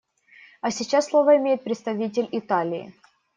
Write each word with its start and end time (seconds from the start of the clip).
А 0.61 0.71
сейчас 0.71 1.05
слово 1.05 1.37
имеет 1.37 1.63
представитель 1.63 2.27
Италии. 2.31 2.91